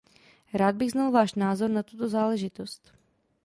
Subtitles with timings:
[0.53, 2.91] Rád bych znal váš názor na tuto záležitost.